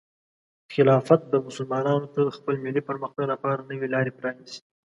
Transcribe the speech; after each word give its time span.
خلافت 0.73 1.21
به 1.31 1.37
مسلمانانو 1.47 2.11
ته 2.13 2.19
د 2.23 2.29
خپل 2.37 2.55
ملي 2.65 2.81
پرمختګ 2.89 3.25
لپاره 3.33 3.67
نوې 3.71 3.87
لارې 3.93 4.11
پرانیزي. 4.19 4.59